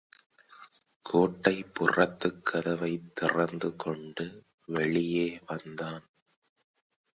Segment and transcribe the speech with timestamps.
[1.05, 4.43] கோட்டைப்புறத்துக் கதவைத் திறந்து கொண்டு
[4.65, 6.03] வெளியே வந்தான்.